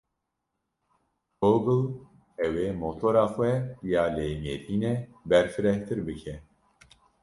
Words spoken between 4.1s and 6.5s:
lêgerînê berfirehtir bike.